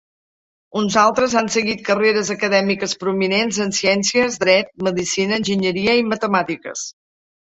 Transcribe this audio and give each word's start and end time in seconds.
Uns 0.79 0.95
altres 1.01 1.33
han 1.41 1.49
seguit 1.55 1.81
carreres 1.89 2.31
acadèmiques 2.35 2.95
prominents 3.03 3.59
en 3.67 3.75
ciències, 3.79 4.39
dret, 4.47 4.73
medicina, 4.89 5.39
enginyeria 5.43 5.97
i 6.01 6.09
matemàtiques. 6.15 6.87